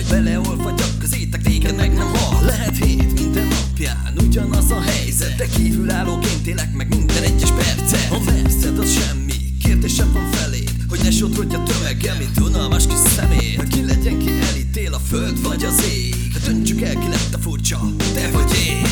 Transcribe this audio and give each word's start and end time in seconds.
Hogy 0.00 0.08
beleolvadjak 0.08 1.02
az 1.02 1.16
étek 1.16 1.42
téged 1.42 1.76
meg 1.76 1.92
nem 1.92 2.06
hal 2.14 2.44
Lehet 2.44 2.84
hét 2.84 3.20
minden 3.20 3.46
napján. 3.46 4.12
Ugyanaz 4.26 4.70
a 4.70 4.80
helyzet 4.80 5.36
De 5.36 5.46
kívülállóként 5.46 6.46
élek 6.46 6.74
meg 6.74 6.88
minden 6.88 7.22
egyes 7.22 7.50
percet. 7.50 8.10
A 8.10 8.24
veszed 8.24 8.78
az 8.78 8.92
semmi, 8.92 9.32
kérdésem 9.62 10.12
van 10.12 10.30
feléd 10.30 10.70
Hogy 10.88 11.00
ne 11.02 11.10
sodrodj 11.10 11.54
a 11.54 11.62
tömegem, 11.62 12.16
mint 12.16 12.40
unalmas 12.40 12.86
kis 12.86 12.98
szemét 13.16 13.56
Ha 13.56 13.62
ki 13.62 13.84
legyen 13.84 14.18
ki 14.18 14.30
elítél 14.50 14.94
a 14.94 14.98
föld 14.98 15.42
vagy 15.42 15.64
az 15.64 15.84
ég. 15.92 16.32
Hát 16.32 16.42
döntsük 16.42 16.80
el 16.80 16.94
ki 16.94 17.08
lett 17.08 17.34
a 17.34 17.38
furcsa, 17.38 17.80
te 18.14 18.30
vagy 18.30 18.52
én. 18.68 18.86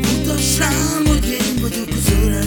Mutass 0.00 0.58
rám, 0.58 1.06
hogy 1.06 1.26
én 1.26 1.60
vagyok 1.60 1.88
az 1.88 2.12
öreg. 2.24 2.46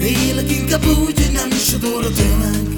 Élek 0.00 0.50
inkább 0.50 0.84
úgy, 0.86 1.22
hogy 1.22 1.30
nem 1.32 1.50
is 1.50 1.72
a 1.72 1.78
tömeg 1.78 2.71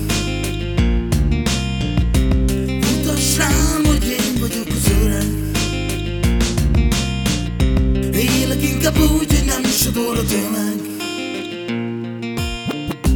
sodor 9.84 10.18
a 10.18 10.24
tömeg 10.24 10.80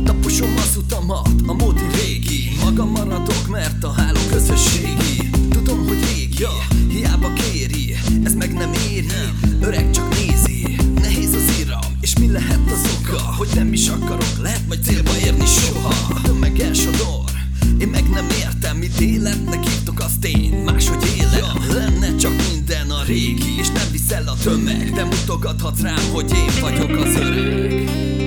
Taposom 0.05 0.55
az 0.57 0.77
utamat, 0.77 1.29
a 1.47 1.53
módi 1.53 1.81
régi. 1.95 2.57
Magam 2.65 2.91
maradok, 2.91 3.49
mert 3.51 3.85
a 3.85 3.93
háló 3.93 4.19
közösségi. 4.31 5.31
Tudom, 5.51 5.87
hogy 5.87 5.99
régi, 6.05 6.47
hiába 6.89 7.33
kéri. 7.33 7.97
Ez 8.25 8.35
meg 8.35 8.53
nem 8.53 8.73
éri, 8.91 9.07
öreg 9.61 9.91
csak 9.91 10.09
nézi. 10.09 10.77
Nehéz 10.95 11.35
az 11.35 11.59
iram, 11.61 11.97
és 12.01 12.19
mi 12.19 12.31
lehet 12.31 12.71
az 12.73 12.99
oka? 13.01 13.23
Hogy 13.37 13.49
nem 13.55 13.73
is 13.73 13.89
akarok, 13.89 14.39
lehet 14.43 14.67
majd 14.67 14.83
célba 14.85 15.11
érni 15.25 15.47
soha. 15.47 15.95
A 16.15 16.21
tömeg 16.23 16.61
elsodor, 16.61 17.31
én 17.79 17.89
meg 17.89 18.09
nem 18.11 18.27
értem 18.39 18.77
Mit 18.77 19.01
életnek 19.01 19.69
hívtok, 19.69 20.01
azt 20.01 20.25
én 20.25 20.68
tömeg. 24.43 24.91
De 24.91 25.05
mutogathatsz 25.05 25.81
rám, 25.81 26.11
hogy 26.13 26.33
én 26.33 26.51
vagyok 26.61 26.97
az 26.97 27.17
öreg 27.17 28.18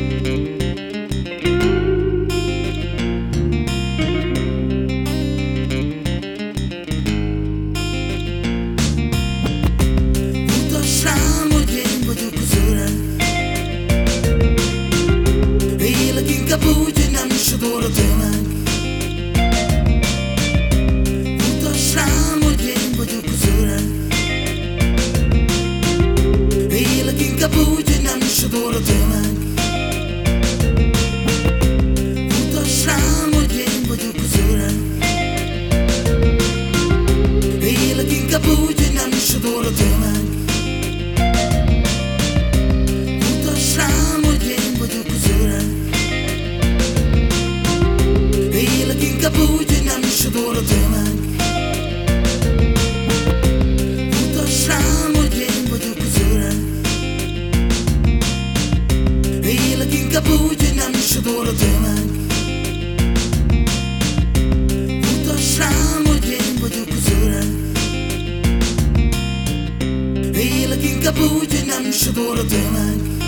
hogy 28.51 28.81
nem 28.99 29.10
sodor 61.23 61.47
a 61.47 61.53
tömeg 61.53 62.05
Mutass 65.01 65.57
rám, 65.57 66.05
hogy 66.05 66.25
én 66.29 66.55
vagyok 66.61 66.87
az 66.87 67.11
öreg. 67.23 67.45
Élek 70.35 70.83
inkább 70.83 71.17
úgy, 71.19 71.53
hogy 71.53 71.65
nem 71.65 71.91
sodor 71.91 72.45
tömeg 72.45 73.20